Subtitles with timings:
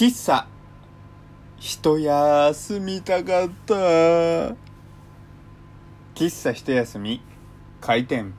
[0.00, 0.46] 喫茶。
[1.58, 3.74] 一休みたかった。
[6.14, 7.20] 喫茶一休み。
[7.82, 8.32] 開店。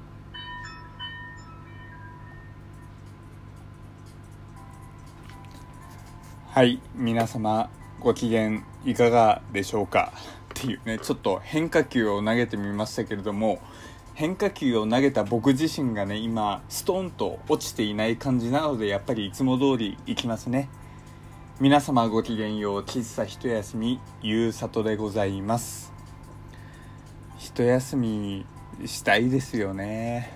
[6.48, 7.70] はい皆様
[8.00, 10.14] ご機嫌いかがでしょうか？
[10.16, 10.18] っ
[10.56, 13.62] ていうねちょっと変化球を投げてみましたけれども
[14.16, 20.68] 変化球を投げた僕自身がね今ストーンと落ちていない感じなのでやっぱりいつも通りいきますね。
[21.62, 25.94] 皆様ごきげんよう喫茶一休みゆうさとでございます。
[27.38, 28.48] 一休み
[28.88, 30.34] したいですよね。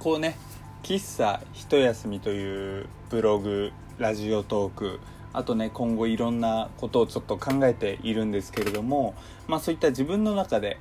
[0.00, 0.36] こうね
[0.82, 4.98] 喫茶一休みというブログラジオトーク
[5.32, 9.14] あとね今後いろんなことをちょっと考えているんですけれども
[9.46, 10.76] まあそういった自分の中で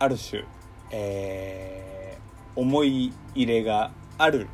[0.00, 0.42] ある種
[0.90, 4.48] えー、思い入れがある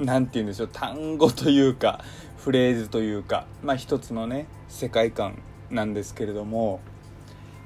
[0.00, 2.00] 何て言うんでしょう単語というか
[2.48, 6.80] フレーズというかまあ一つのね世界観なんですけれども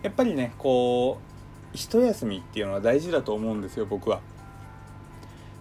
[0.03, 4.21] やっぱりねこう一休みっていうのは大事だと思うんですよ僕は。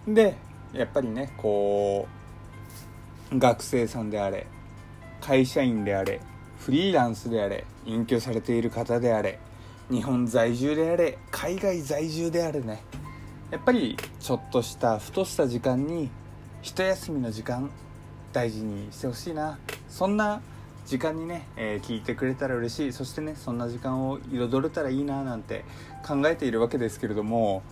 [0.08, 0.36] で
[0.72, 2.08] やっぱりねこ
[3.30, 4.48] う学生さんであれ
[5.20, 6.20] 会社員であれ
[6.58, 9.38] フリーランスであれ隠居されている方であれ
[9.88, 12.82] 日本在住であれ海外在住であれね
[13.52, 16.10] やっぱりちょっとしたふとした時間に
[16.60, 17.70] 一休みの時間
[18.32, 19.58] 大事にしてほしいな。
[19.88, 20.40] そんな
[20.86, 22.92] 時間にね、えー、聞いてくれたら嬉しい。
[22.92, 25.64] そしてねそんな時間を彩れたらいいななんて
[26.06, 27.62] 考えているわけですけれども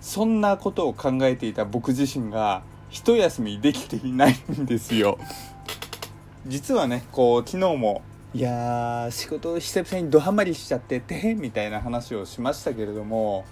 [0.00, 5.18] そんなことを考えていた僕自身が一休みできていないんですよ。
[6.46, 13.44] 実はねこう昨日もいやー仕事久々にドハマりしちゃっててみたいな話をしましたけれども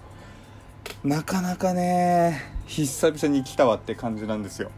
[1.04, 4.70] なかなかね久々に来たわって感じなんですよ。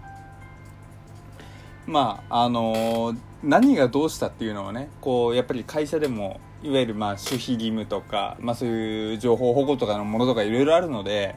[1.87, 11.35] まああのー、何がどうしたっていうのはねこうやっぱり会社でもいわゆるまあ守秘義務とか、まあ、そういう情報保護とかのものとかいろいろあるので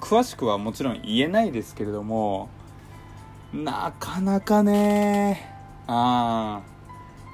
[0.00, 2.48] 詳しくはもちろん言えないですけれども
[3.52, 5.52] なかなかね
[5.86, 6.72] ああ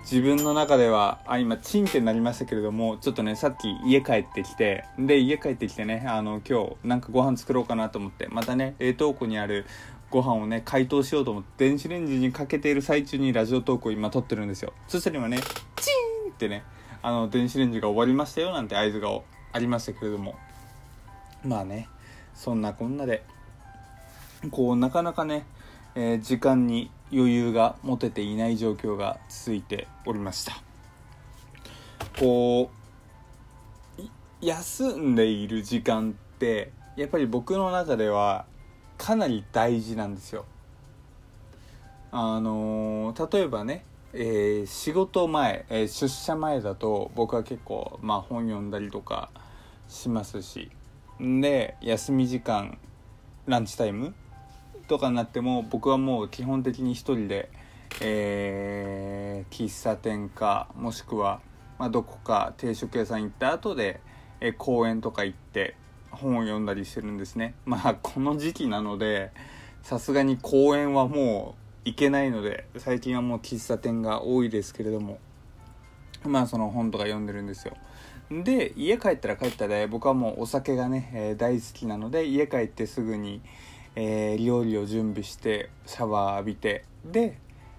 [0.03, 9.67] 自分の中ではあ今チンってなりましたけれどもちょっとねさっき家帰ってきてで家帰ってきてねあの今日なんかご飯作ろうかなと思ってまたね冷凍庫にある
[10.11, 14.73] ご飯をね解凍しようと思って電子レンジにかけている最中にラジオトークを今撮ってるんですよ。
[14.87, 16.65] そしたら今ねチーンってね
[17.03, 19.11] あの電子レンジが終わりましたよなんて合図が
[19.53, 20.37] ありましたけれども。
[21.45, 21.89] まあね
[22.35, 23.23] そんなこんなで
[24.51, 25.47] こうなかなかね、
[25.95, 30.63] えー、時間に余裕が持てていない状況が続いておりました。
[32.19, 32.71] こ
[33.99, 34.03] う
[34.41, 38.47] 休んでいる時間ってやっぱり僕の中では
[38.98, 40.44] かなり大事なんですよ。
[42.10, 49.31] あのー、例えばね、えー、仕事前、えー、出社前だと僕は結構、まあ、本読んだりとか
[49.88, 50.70] しますし
[51.20, 52.78] で休み時間
[53.47, 54.14] ランチタイム
[54.88, 57.50] とかになっても僕はもう基本的に一人で、
[58.00, 61.42] えー、喫茶店かもしくは、
[61.78, 64.00] まあ、どこか定食屋さん行った後で、
[64.41, 65.76] え、公園とか行って
[66.11, 67.55] 本を読んだりしてるんですね。
[67.67, 69.31] まあこの時期なので
[69.83, 71.55] さすがに公園はも
[71.85, 75.19] う行けないので最近はもう喫茶店が多いですけれども
[76.25, 77.77] まあその本とか読んでるんですよ。
[78.31, 83.41] で家帰ったら帰ったで僕はもうお酒がね、えー、大好きなので家帰ってすぐに
[84.01, 87.37] えー、料理を準備してシャワー浴びてで、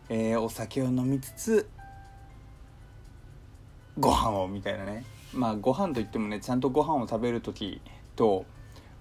[0.09, 1.69] えー、お酒を飲みつつ
[3.97, 5.05] ご飯をみたいなね。
[5.33, 7.81] まあご飯といってもねちゃんとご飯を食べる時
[8.19, 8.45] と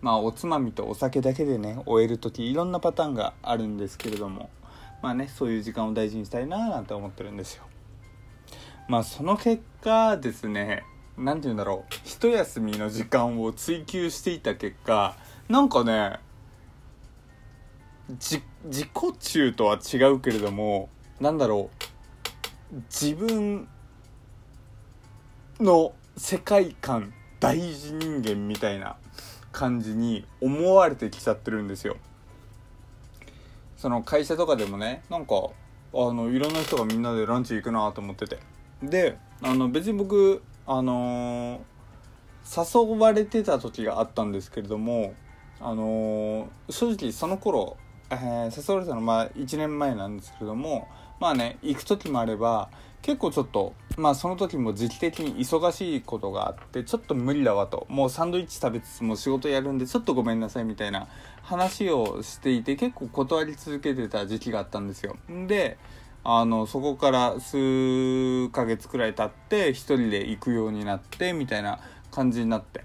[0.01, 4.49] まあおつまみとお酒だけでね終える時いろんなパターンがあるんですけれども
[5.03, 7.65] まあねそういう時間を大事にしたいななんて思ってるんですよ。
[8.89, 10.85] まあその結果ですね
[11.17, 15.17] 何て言うんだろう一休みの時間を追求していた結果
[15.49, 16.21] なんかね
[18.09, 20.89] 自己中とは違うけれども
[21.21, 21.71] なんだろ
[22.73, 23.69] う自分
[25.61, 28.97] の世界観大事人間みたいな
[29.59, 31.97] 感じに思われてきちゃってるんですよ。
[33.77, 35.35] その会社とかでもねなんか
[35.93, 38.39] あのいろんな人がみんなでランチ行くなと思ってて。
[38.83, 45.15] であの別に僕あのー、誘われてた時があったんですけれども
[45.61, 47.77] あのー、正直その頃
[48.11, 50.89] えー、誘われたのまあ1年前なんですけれども
[51.21, 52.71] まあね行く時もあれば
[53.03, 57.87] 結構ちょっとまあその時も時期的に忙しいことがあってちょっと無理だわと。
[57.89, 61.09] もうサンドイッチ食べつつも仕事やるんでちょっとごめんなさいみたいな
[61.43, 65.17] 話をしていて結構断り続けてた時期があったんですよ。
[65.47, 65.79] で
[66.23, 71.81] あのそこから数ヶ月くらい経って一人で行くようになってみたいな
[72.11, 72.85] 感じになって。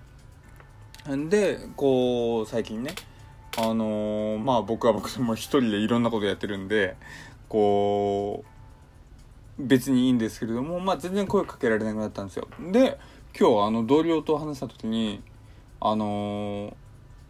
[1.29, 2.95] でこう最近ね
[3.57, 6.95] あのー、まあ僕は僕でも一人でいろんなことやってるんで
[7.49, 8.52] こう
[9.59, 12.47] 別にいいんですけれどもまあ全然声かけられなくなったんですよ。
[12.71, 12.97] で
[13.37, 15.21] 今日あの同僚と話した時に
[15.79, 16.75] あの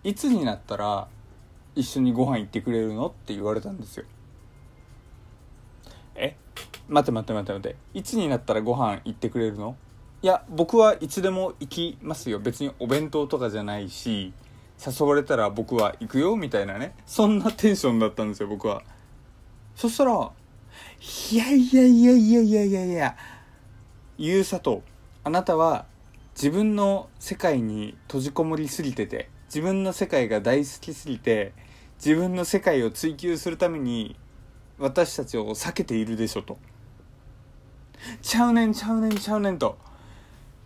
[0.05, 1.07] ー、いつになったら
[1.75, 4.05] 一緒にご飯行ってくれるのって言われたんですよ。
[6.15, 6.35] え？
[6.87, 7.77] 待って待って待って待って。
[7.93, 9.75] いつになったらご飯行ってくれるの？
[10.21, 12.39] いや僕はいつでも行きますよ。
[12.39, 14.33] 別にお弁当とかじゃないし
[14.85, 16.95] 誘われたら僕は行くよみたいなね。
[17.05, 18.83] そんなテンションだったんですよ僕は。
[19.75, 20.31] そしたら
[21.03, 22.85] いやいやいやいやいやいや。
[22.85, 23.17] いや
[24.17, 24.83] ゆうさと
[25.25, 25.85] あなたは
[26.33, 31.51] 自分の世界に閉じこもりすぎてて自分の世界が大好きすぎて
[31.97, 34.15] 自分の世界を追求するために
[34.79, 36.57] 私たちを避けているでしょと。
[38.21, 39.77] ちゃうねんちゃうねんちゃうねんと。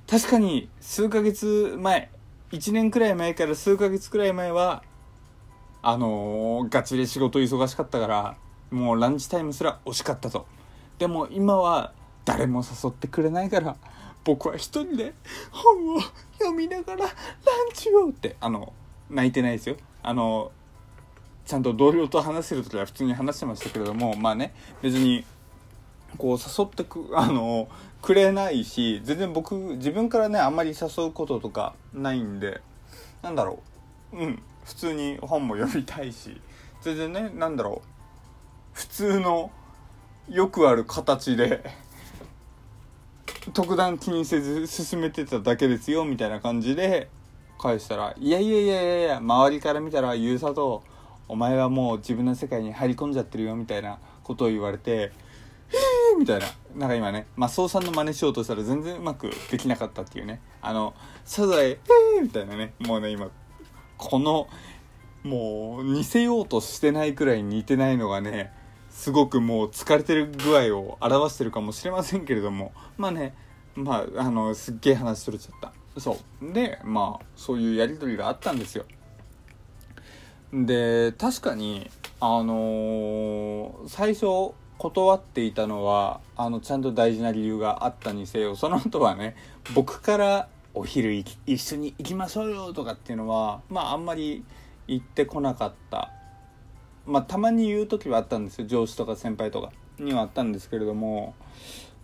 [0.07, 2.11] 確かに数ヶ月前
[2.51, 4.83] 1年くらい前から数ヶ月くらい前は
[5.81, 8.37] あのー、ガチで仕事忙しかったから
[8.71, 10.45] もうランチタイムすら惜しかったと。
[10.99, 11.93] でも今は
[12.25, 13.75] 誰も誘ってくれないから
[14.23, 15.13] 僕は一人で
[15.51, 16.01] 本を
[16.39, 17.11] 読みながらラン
[17.73, 18.73] チをってあの
[19.09, 19.77] 泣いてないですよ。
[20.03, 20.51] あの
[21.45, 25.23] ちゃんと同僚と話せる時は普通に話してましたけれどもまあね別に
[26.17, 27.69] こう誘ってくあの
[28.01, 32.61] くれないし全然僕自分からねあんまり誘うこととかないんで
[33.21, 33.59] なんだろ
[34.11, 34.17] う。
[34.17, 36.41] うん普通に本も読みたいし
[36.81, 37.96] 全然ねなんだろう。
[38.77, 39.49] 普通の
[40.29, 41.63] よくある形で
[43.51, 47.09] 特段気にせず進めてただけですよみたいな感じで
[47.57, 50.83] 返したら「いやいやいやいやいや周りから見たらゆうさと
[51.27, 55.11] お前はもう自分の世界に入り込んじゃってるよ」みたいなことを言われて
[56.19, 56.45] 「みたいな。
[56.75, 60.39] なんか今ねマスオさんの真似しようとしたら全然うまくできなかったっていうね。
[60.61, 60.93] あの
[61.25, 61.79] サザエ
[62.21, 62.75] 「みたいなね。
[62.77, 63.27] もうね今
[63.97, 64.47] この
[65.23, 68.53] もう似せようとしてないくらい似てないのがね
[68.97, 72.73] すごくもう疲れてる具合を表してるかもしれませんけれども。
[72.97, 73.35] まあね
[73.75, 76.01] まああのすっげえ話取れちゃった。
[76.01, 76.51] そう。
[76.51, 78.85] でまあそういうやり取りがあったんですよ。
[80.51, 89.35] で確かにあのー、最初断っていたのはあのちゃんと大事な理由があったにせよその後はね
[89.75, 94.43] 僕からお昼一緒に行きましょうよとかっていうのはまああんまり
[94.87, 96.11] 言ってこなかった。
[97.07, 101.33] まあたまに言う時はあったんですよ上司とか先輩とかにはあったんですけれども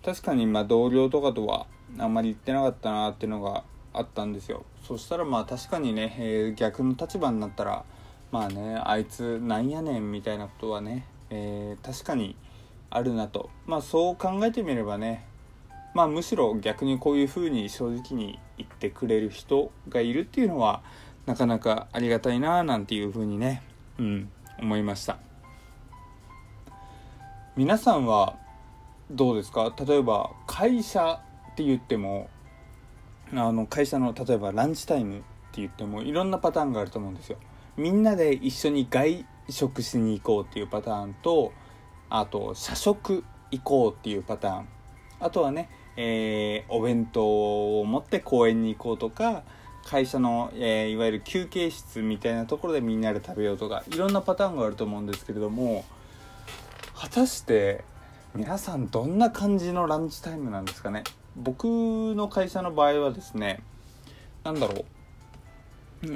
[0.03, 1.67] 確かにまあ同僚とかとは
[2.00, 3.63] あんまり言ってなかったなっていうのが
[3.94, 4.65] あったんですよ。
[4.88, 7.85] そしたらまあ確かにね、えー、逆の立場になったら
[8.31, 12.35] まあねあいつなんやねんみたいなことはね、えー、確かに
[12.89, 13.50] あるなと。
[13.67, 15.25] まあそう考えてみればね
[15.94, 20.81] まあむしろ逆にこういうふうに正直に言ってくれる人がいるっていうのは
[21.25, 23.61] なかなかありがたいななんていうふうにね
[24.00, 24.29] うん。
[24.63, 25.18] 思いました。
[27.57, 28.38] 皆さんは
[29.12, 29.74] どうですか？
[29.86, 31.19] 例えば会社
[31.51, 32.30] って言っても
[33.33, 35.19] あの会社の例えばランチタイムっ
[35.51, 37.38] て言ってもいろんなパターンがあると思うんですよ。
[37.75, 41.51] みんなで一緒に外食しに行こうっていうパターンと
[42.10, 44.67] あと社食行こうっていうパターン。
[45.20, 49.43] あとはね、えー、お弁当を持って公園に行こうとか
[49.86, 55.86] 会社の、えー、いわゆる休憩室みたいなところでみんなで食べようとかいろんなパターンがあると思うんですけれども
[56.96, 57.84] 果たして
[58.34, 61.04] 皆さんどんな感じのランチタイムなんですかね？
[61.36, 61.66] 僕
[62.16, 63.62] の会社の場合はですね
[64.44, 64.86] 何だろう。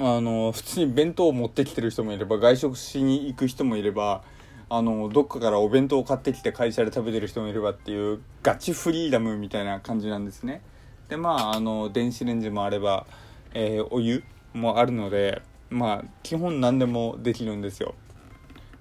[0.00, 4.22] あの普通に弁当を持ってきてる人もいれば外食しに行く人もいれば
[4.68, 10.60] あのどっかからお弁当を買ってきて会社で食べてる人もいればっていうガチフリーダムみたいな感じなんですね。
[11.08, 13.06] でまああの電子レンジもあれば、
[13.54, 14.22] えー、お湯
[14.54, 17.94] もあるのでまあ基本何でもできるんですよ。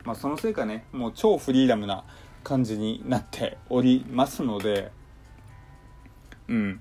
[0.04, 2.04] まあそのせいかねもう超フリーダムな
[2.44, 4.92] 感じになっておりますので
[6.48, 6.80] うん。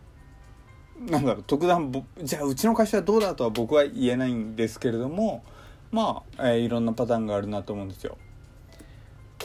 [0.98, 5.44] なんだろう特段じゃあうちの会社はどうだとは僕は言えないんですけれども
[5.90, 8.16] まあ、えー、いろんなパターンがあるなと思うんですよ。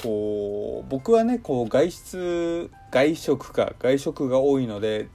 [0.02, 5.10] こう僕はねこう外出外食か外食が多いので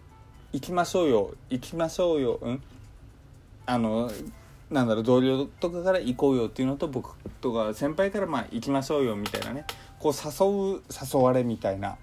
[0.52, 2.62] 行きましょうよ行きましょうようん？
[3.66, 4.11] あの
[4.70, 9.64] なんだろう同僚とかから行こうよっていうのと僕とか先輩からまあ行きましょうよみたいなね。
[9.99, 11.96] こう誘う誘われみたいな、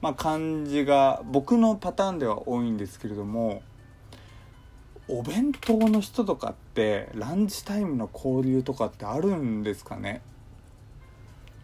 [0.00, 3.62] まあ、感じが僕のパターンでは多いんですけれども
[5.08, 10.22] お弁当の人とかってランチタイムの交流とかってあるんですかね？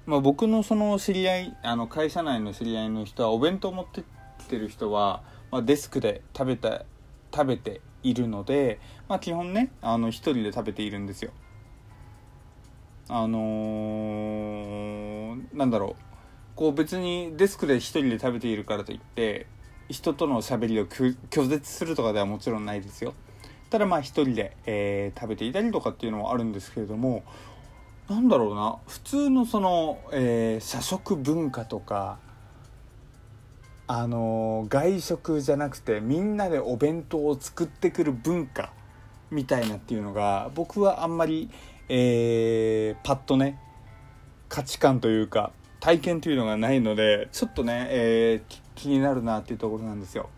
[0.07, 4.05] まあ、僕のその知り合いあの会社内の知り合いの人はお弁当持ってっ
[4.49, 6.85] てる人は、まあ、デスクで食べた
[7.35, 11.31] 食べているので、まあ、基本ねあの一人で食べているんですよ。
[13.09, 16.03] あのー、なんだろう。
[16.57, 19.47] こう別にデスクで一人で食べているからといって
[19.89, 23.15] 人とのしゃべりを拒絶するとかではもちろんないですよ。
[23.71, 27.25] ただまあ一人で、えー、食べていたりとかっていうのはあるんですけれども
[28.09, 28.79] なんだろうな。
[28.87, 32.19] 普通のその、えー、社食文化とか
[33.89, 38.73] あの外食じゃなくてみんなでお弁当を作ってくる文化
[39.31, 41.51] みたいなっていうのが僕はあんまり、
[41.89, 43.61] えー、パッとね
[44.49, 50.31] 価値観というか体験というのがないのでちょっとね、えー、気になるなっていうところなんですよ。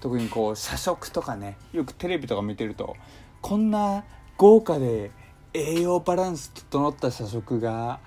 [0.00, 2.96] 特にこう社食とかねよくテレビとか見てると
[3.40, 4.02] こんな
[4.36, 5.12] 豪華で
[5.54, 8.00] 栄養バランス整った社食が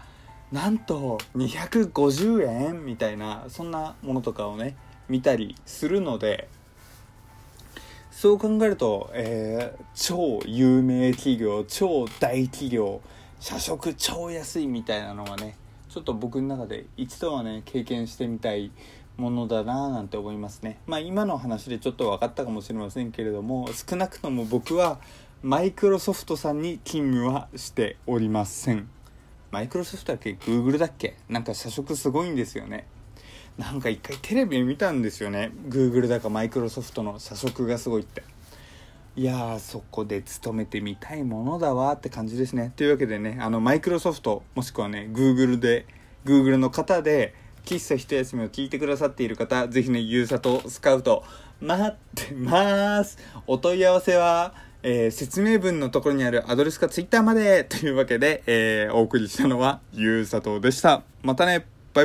[0.55, 2.85] なんと250円？
[2.85, 4.77] みたいなそんなものとかをね
[5.09, 6.47] 見たりするので
[8.09, 13.01] そう考えると、えー、超有名企業超大企業
[13.41, 15.57] 社食超安いみたいなのがね
[15.89, 18.71] ちょっと僕の中で一度はね経験してみたい
[19.17, 20.79] ものだなぁなんて思いますね。
[20.87, 25.01] まあ今の話でちょっと分かったかもしれませんけれども少なくとも僕は
[25.43, 28.94] マイクロソフトさんに勤務はしておりません。
[29.55, 31.15] マイクロソフトだっけ？Google だっけ？
[31.29, 32.87] なんか社食すごいんですよね。
[33.57, 35.49] なんか一回テレビ見たんですよね。
[35.69, 38.23] Google だかマイクロソフトの社食がすごいって。
[39.15, 42.73] いやーそこで勤めてみたいものだわって感じですね。
[42.75, 45.85] というわけでねあのマイクロソフトもしくはね Google で
[46.25, 47.33] Google の方で
[47.63, 51.23] 喫茶一休みを聞いてくださっている方ぜひねゆうさとスカウト
[51.61, 53.17] 待ってます。
[53.47, 54.53] お問い合わせは
[54.87, 61.01] えー、説明文のところにあるアドレスかツイッターまでというわけで、えー、お送りしたのはゆうさとうでした。
[61.23, 61.65] またね